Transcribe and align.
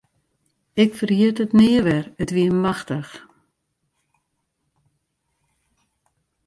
Ik 0.83 0.91
ferjit 0.99 1.41
it 1.43 1.53
nea 1.59 1.81
wer, 1.85 2.05
it 2.21 2.29
wie 2.35 2.51
machtich. 2.63 3.11